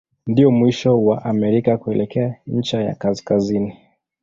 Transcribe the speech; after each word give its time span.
Ndio 0.27 0.51
mwisho 0.51 1.03
wa 1.05 1.25
Amerika 1.25 1.77
kuelekea 1.77 2.35
ncha 2.47 2.81
ya 2.81 2.95
kaskazini. 2.95 3.77